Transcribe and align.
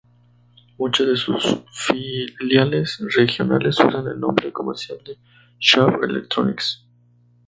Muchas 0.79 1.05
de 1.07 1.15
sus 1.15 1.59
filiales 1.71 2.97
regionales 3.15 3.79
usan 3.79 4.07
el 4.07 4.19
nombre 4.19 4.51
comercial 4.51 4.97
de 5.05 5.19
"Sharp 5.59 6.01
Electronics". 6.01 6.83